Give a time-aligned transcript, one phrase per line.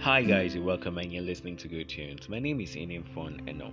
[0.00, 2.28] Hi guys, you're welcome and you're listening to Good Tunes.
[2.28, 3.72] My name is Inim Fon Eno.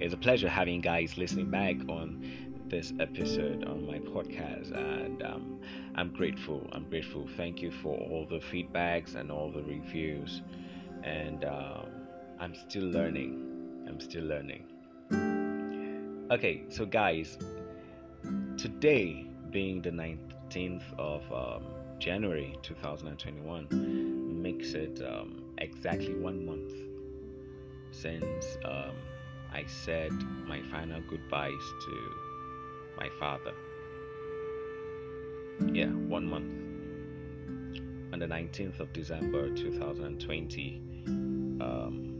[0.00, 2.24] It's a pleasure having guys listening back on
[2.68, 5.60] this episode on my podcast and um,
[5.94, 6.66] I'm grateful.
[6.72, 7.28] I'm grateful.
[7.36, 10.40] Thank you for all the feedbacks and all the reviews
[11.04, 11.86] and um,
[12.40, 13.84] I'm still learning.
[13.86, 14.64] I'm still learning.
[16.30, 17.36] Okay, so guys,
[18.56, 21.66] today being the 19th of um,
[21.98, 26.72] January 2021 makes it um, exactly one month
[27.92, 28.96] since um,
[29.52, 30.12] I said
[30.46, 31.52] my final goodbyes
[31.84, 32.10] to
[32.98, 33.52] my father.
[35.72, 36.52] Yeah, one month.
[38.12, 40.82] On the 19th of December 2020,
[41.60, 42.18] um,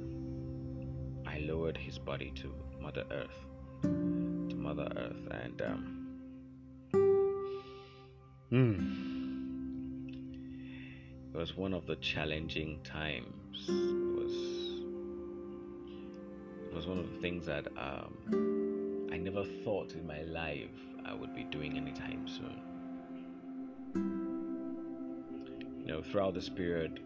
[1.27, 3.45] I lowered his body to Mother Earth.
[3.83, 5.99] To Mother Earth, and um,
[8.51, 9.12] hmm
[11.35, 13.67] it was one of the challenging times.
[13.67, 14.33] It was
[16.69, 20.69] it was one of the things that um, I never thought in my life
[21.07, 22.63] I would be doing anytime soon.
[25.81, 27.01] You know, throughout this period,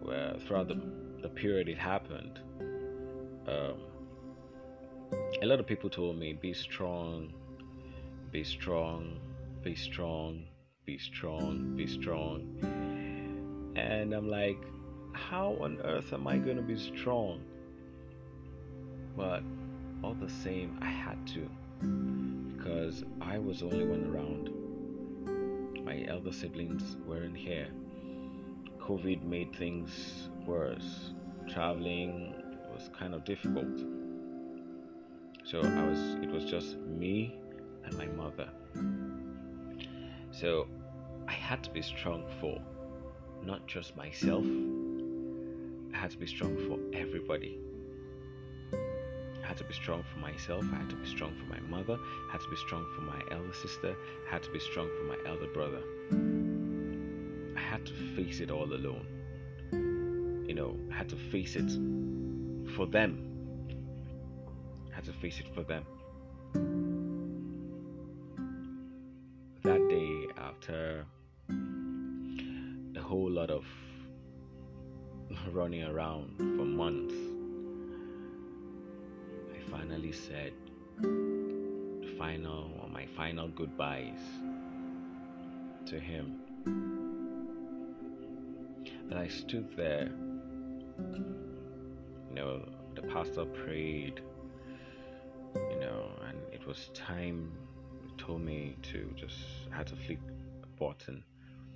[0.00, 0.80] where throughout the
[1.22, 2.40] the period it happened,
[3.46, 3.74] um,
[5.42, 7.32] a lot of people told me, "Be strong,
[8.32, 9.20] be strong,
[9.62, 10.46] be strong,
[10.86, 12.79] be strong, be strong."
[13.80, 14.58] And I'm like,
[15.12, 17.40] how on earth am I going to be strong?
[19.16, 19.42] But
[20.04, 21.48] all the same, I had to
[22.56, 25.84] because I was the only one around.
[25.84, 27.68] My elder siblings weren't here.
[28.80, 31.12] COVID made things worse.
[31.48, 32.34] Traveling
[32.72, 33.78] was kind of difficult.
[35.44, 37.34] So I was it was just me
[37.84, 38.48] and my mother.
[40.32, 40.66] So
[41.26, 42.60] I had to be strong for
[43.44, 44.44] not just myself.
[45.94, 47.58] I had to be strong for everybody.
[48.72, 50.64] I had to be strong for myself.
[50.72, 51.98] I had to be strong for my mother.
[52.28, 53.96] I had to be strong for my elder sister.
[54.28, 55.82] I had to be strong for my elder brother.
[57.56, 59.06] I had to face it all alone.
[60.46, 61.70] You know, I had to face it
[62.76, 63.26] for them.
[64.92, 65.84] I had to face it for them.
[69.62, 71.04] That day after
[73.10, 73.64] whole lot of
[75.52, 77.12] running around for months,
[79.52, 80.52] I finally said
[81.02, 84.20] the final or my final goodbyes
[85.86, 86.38] to him.
[89.10, 90.12] And I stood there,
[91.18, 94.20] you know, the pastor prayed,
[95.56, 97.50] you know, and it was time.
[98.18, 99.38] Told me to just
[99.72, 100.20] I had to flip
[100.62, 101.24] a button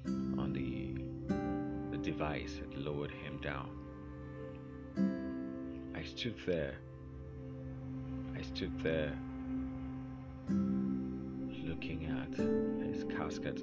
[0.07, 1.14] on the
[2.05, 3.71] device had lowered him down.
[5.97, 6.75] I stood there.
[8.37, 9.19] I stood there
[11.67, 12.35] looking at
[12.87, 13.57] his casket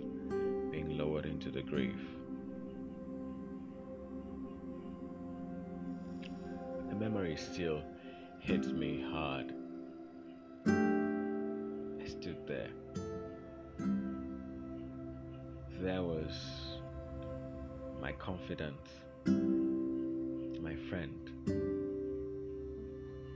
[0.72, 2.02] being lowered into the grave.
[6.90, 7.84] The memory still
[8.40, 9.54] hits me hard.
[10.66, 12.72] I stood there
[18.12, 18.76] my confidant,
[20.62, 21.32] my friend,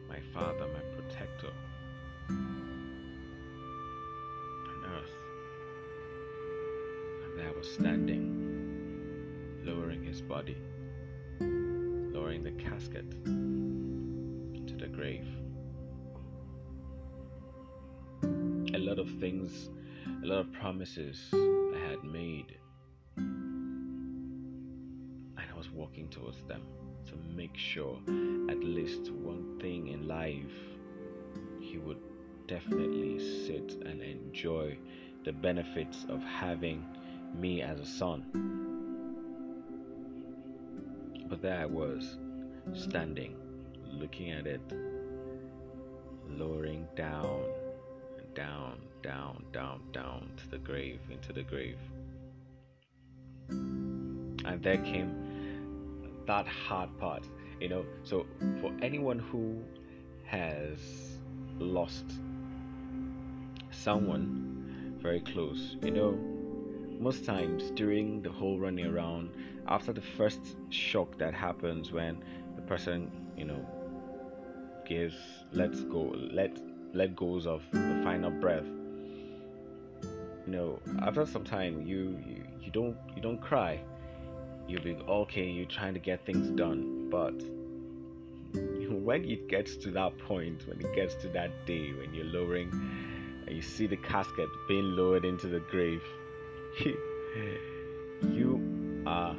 [0.10, 1.54] my father, my protector
[4.68, 5.16] on earth.
[7.24, 8.26] And there was standing,
[9.64, 10.58] lowering his body,
[11.40, 15.28] lowering the casket to the grave.
[18.74, 19.70] A lot of things,
[20.22, 22.58] a lot of promises I had made.
[25.76, 26.62] Walking towards them
[27.08, 28.00] to make sure
[28.50, 30.56] at least one thing in life
[31.60, 32.00] he would
[32.48, 34.78] definitely sit and enjoy
[35.26, 36.84] the benefits of having
[37.38, 38.26] me as a son.
[41.28, 42.18] But there I was,
[42.74, 43.36] standing,
[43.92, 44.62] looking at it,
[46.30, 47.44] lowering down
[48.34, 51.78] down down, down, down to the grave, into the grave.
[53.50, 55.25] And there came
[56.28, 57.24] that hard part,
[57.60, 57.86] you know.
[58.04, 58.26] So,
[58.62, 59.62] for anyone who
[60.26, 60.80] has
[61.60, 62.06] lost
[63.72, 66.12] someone very close, you know,
[67.00, 69.32] most times during the whole running around,
[69.68, 70.40] after the first
[70.70, 72.24] shock that happens when
[72.56, 73.66] the person, you know,
[74.86, 75.16] gives,
[75.52, 76.58] let's go, let
[76.94, 78.64] let goes of the final breath
[80.46, 83.80] you know after some time you, you you don't you don't cry
[84.68, 87.36] you'll be okay, you're trying to get things done, but
[88.90, 92.70] when it gets to that point, when it gets to that day, when you're lowering
[93.46, 96.02] and you see the casket being lowered into the grave,
[98.22, 99.36] you are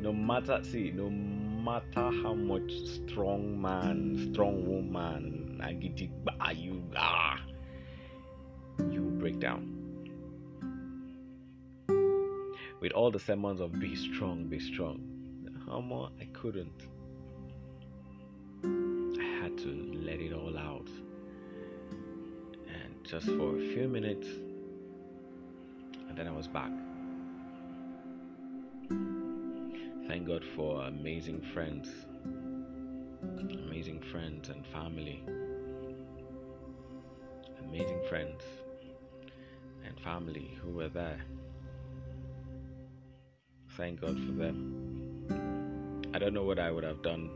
[0.00, 2.70] no matter see no matter how much
[3.06, 5.60] strong man, strong woman,
[6.40, 7.38] ah, you are,
[8.90, 9.77] you break down.
[12.80, 15.00] With all the sermons of be strong, be strong,
[15.66, 16.82] how more I couldn't.
[18.62, 20.88] I had to let it all out.
[22.68, 24.28] And just for a few minutes,
[26.08, 26.70] and then I was back.
[30.06, 31.90] Thank God for amazing friends,
[33.66, 35.20] amazing friends and family,
[37.68, 38.42] amazing friends
[39.84, 41.20] and family who were there.
[43.78, 46.10] Thank God for them.
[46.12, 47.30] I don't know what I would have done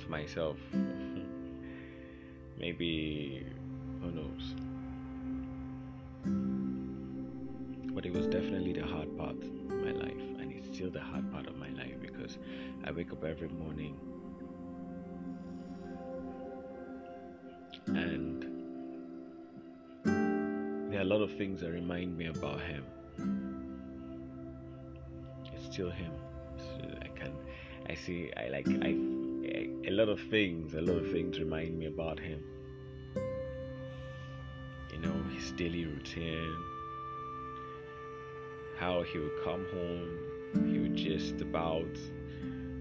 [0.00, 0.56] to myself.
[2.58, 3.46] Maybe,
[4.02, 4.54] who knows?
[7.94, 11.30] But it was definitely the hard part of my life and it's still the hard
[11.30, 12.36] part of my life because
[12.84, 13.96] I wake up every morning
[17.86, 18.42] and
[20.90, 22.84] there are a lot of things that remind me about him.
[25.74, 26.12] Still him.
[27.02, 27.32] I can,
[27.90, 28.90] I see, I like, I,
[29.88, 32.44] a lot of things, a lot of things remind me about him.
[34.92, 36.56] You know, his daily routine,
[38.78, 40.16] how he would come home
[40.70, 41.92] he would just about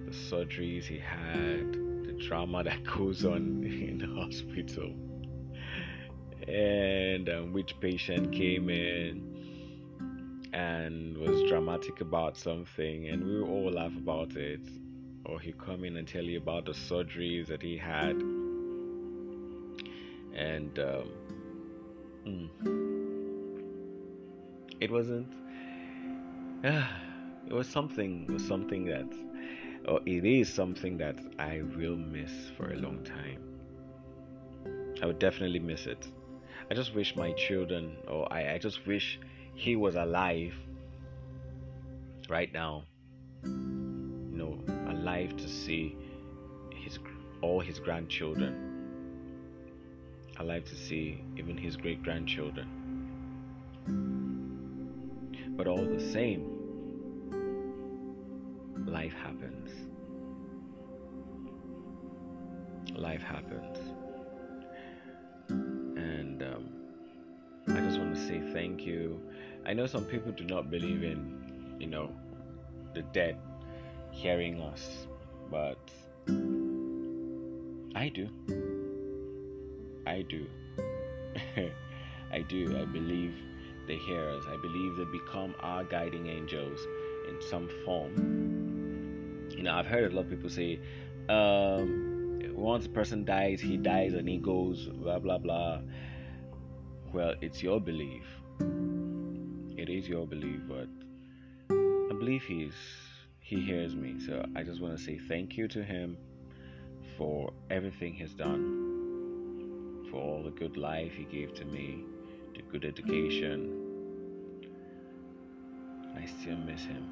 [0.06, 4.94] the surgeries he had, the drama that goes on in the hospital,
[6.48, 9.33] and um, which patient came in
[10.54, 14.62] and was dramatic about something, and we all laugh about it.
[15.26, 18.16] Or he'd come in and tell you about the surgeries that he had,
[20.36, 21.10] and um,
[22.28, 22.50] mm,
[24.80, 25.34] it wasn't.
[26.64, 26.86] Uh,
[27.48, 29.08] it was something it was something that
[29.88, 33.42] or it is something that I will miss for a long time.
[35.02, 36.08] I would definitely miss it.
[36.72, 39.20] I just wish my children or I, I just wish
[39.56, 40.54] he was alive
[42.30, 42.84] right now.
[43.44, 44.60] You know,
[44.90, 45.96] alive to see
[46.72, 47.00] his
[47.42, 48.70] all his grandchildren.
[50.40, 52.68] Alive to see even his great grandchildren.
[55.56, 56.50] But all the same,
[58.88, 59.70] life happens.
[62.96, 63.78] Life happens.
[65.50, 66.70] And um,
[67.68, 69.22] I just want to say thank you.
[69.66, 72.12] I know some people do not believe in, you know,
[72.94, 73.38] the dead
[74.12, 75.08] hearing us,
[75.50, 75.78] but
[77.96, 78.30] I do.
[80.06, 80.46] I do.
[82.32, 82.78] I do.
[82.80, 83.34] I believe
[83.88, 84.44] they hear us.
[84.48, 86.80] I believe they become our guiding angels
[87.30, 88.54] in some form
[89.56, 90.80] you know, I've heard a lot of people say,
[91.30, 95.80] um, once a person dies, he dies and he goes, blah, blah, blah.
[97.14, 98.26] Well, it's your belief.
[99.84, 100.88] It is your belief, but
[101.70, 102.74] I believe he's
[103.42, 104.16] he hears me.
[104.26, 106.16] So I just want to say thank you to him
[107.18, 112.06] for everything he's done, for all the good life he gave to me,
[112.56, 113.58] the good education.
[116.16, 117.06] I still miss him.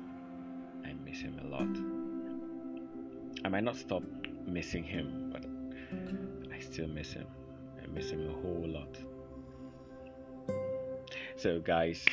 [0.86, 1.76] I miss him a lot.
[3.44, 4.04] I might not stop
[4.48, 5.44] missing him, but
[6.56, 7.28] I still miss him.
[7.84, 8.98] I miss him a whole lot.
[11.36, 12.06] So, guys,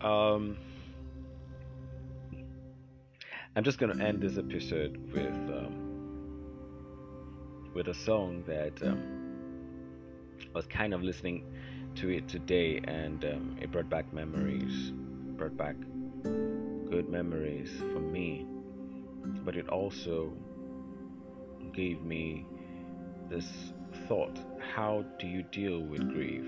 [0.00, 0.56] um,
[3.56, 5.88] I'm just gonna end this episode with um,
[7.74, 9.02] with a song that um,
[10.54, 11.44] I was kind of listening
[11.96, 14.92] to it today, and um, it brought back memories,
[15.36, 15.74] brought back
[16.22, 18.46] good memories for me.
[19.44, 20.32] But it also
[21.72, 22.46] gave me
[23.28, 23.46] this
[24.06, 24.38] thought
[24.74, 26.44] how do you deal with grief?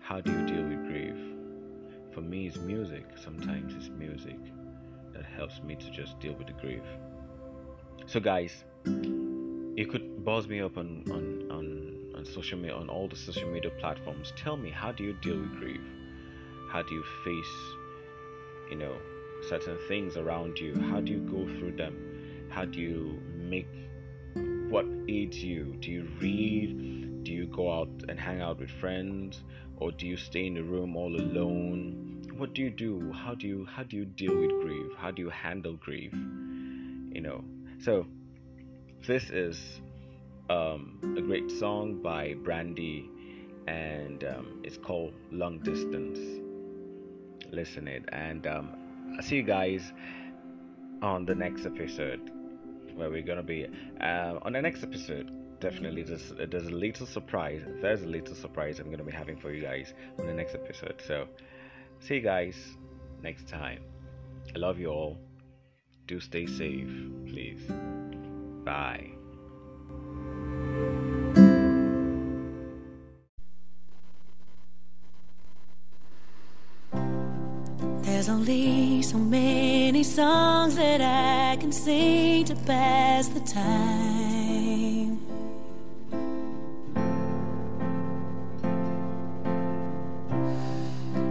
[0.00, 1.37] How do you deal with grief?
[2.12, 3.04] For me, it's music.
[3.22, 4.38] Sometimes it's music
[5.12, 6.82] that helps me to just deal with the grief.
[8.06, 13.08] So, guys, you could buzz me up on, on, on, on social media, on all
[13.08, 14.32] the social media platforms.
[14.36, 15.80] Tell me, how do you deal with grief?
[16.70, 18.96] How do you face, you know,
[19.48, 20.74] certain things around you?
[20.90, 22.48] How do you go through them?
[22.50, 23.68] How do you make
[24.68, 25.76] what aids you?
[25.80, 27.24] Do you read?
[27.24, 29.42] Do you go out and hang out with friends?
[29.80, 32.08] Or do you stay in the room all alone?
[32.38, 33.12] what do you do?
[33.12, 34.92] How do you how do you deal with grief?
[34.96, 36.12] How do you handle grief?
[36.12, 37.44] You know.
[37.80, 38.06] So
[39.06, 39.80] this is
[40.48, 43.10] um, a great song by Brandy,
[43.66, 46.18] and um, it's called Long Distance.
[47.50, 48.76] Listen it, and um,
[49.16, 49.92] I'll see you guys
[51.02, 52.30] on the next episode
[52.94, 53.66] where we're gonna be
[54.00, 58.78] uh, on the next episode definitely there's, there's a little surprise there's a little surprise
[58.78, 61.00] i'm gonna be having for you guys on the next episode.
[61.06, 61.26] So
[62.00, 62.56] see you guys
[63.22, 63.82] next time.
[64.54, 65.18] I love you all.
[66.06, 66.88] Do stay safe
[67.26, 67.60] please.
[68.64, 69.10] Bye.
[78.02, 85.27] There's only so many songs that I can sing to pass the time.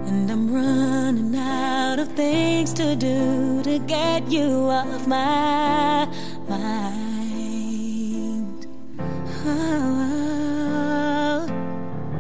[0.08, 6.08] And I'm running out of things to do to get you off my
[6.48, 7.08] mind.
[9.46, 9.50] Oh,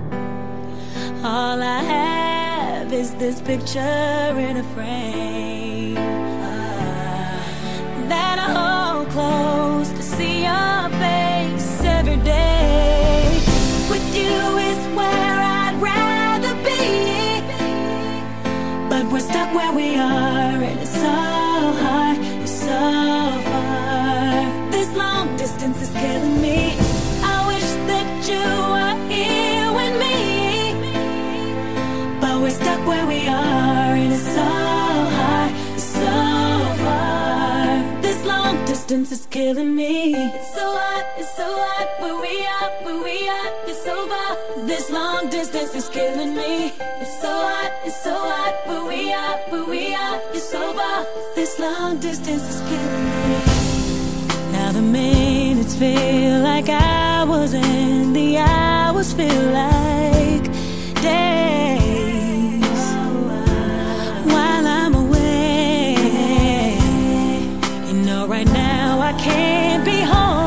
[0.03, 1.23] oh.
[1.23, 5.36] all I have is this picture in a frame
[39.47, 40.13] killing me.
[40.13, 44.31] It's so hot, it's so hot, where we are, where we are, it's far.
[44.71, 46.73] This long distance is killing me.
[47.03, 50.99] It's so hot, it's so hot, where we are, where we are, it's far.
[51.35, 53.37] This long distance is killing me.
[54.51, 60.45] Now the minutes feel like hours and the hours feel like
[61.09, 62.83] days
[64.33, 65.95] while I'm away.
[67.87, 70.46] You know, right now I can't be home,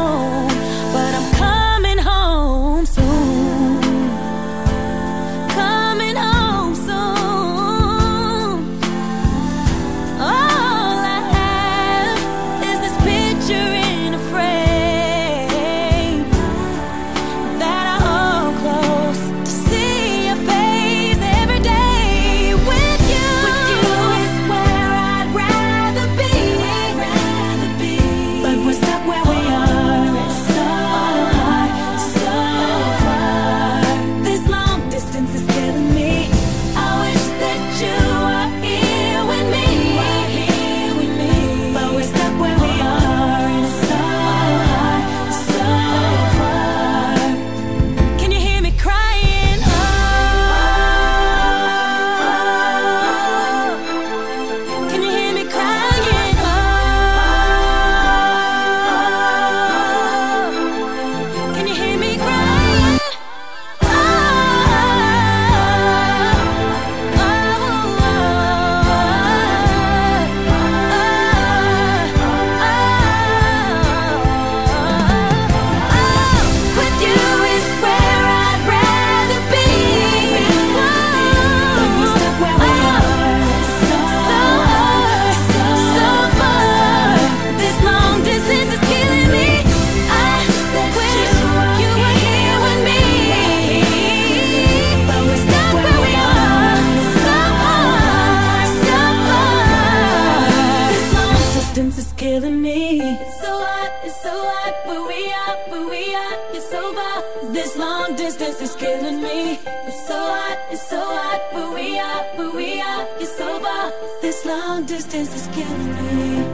[106.91, 107.53] over.
[107.53, 109.59] This long distance is killing me.
[109.89, 113.07] It's so hot, it's so hot, but we are, but we are.
[113.19, 113.93] It's over.
[114.23, 116.45] This long distance is killing me.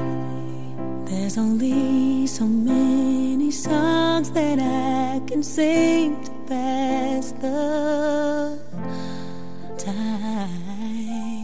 [1.11, 8.59] There's only so many songs that I can sing to pass the
[9.79, 11.36] time.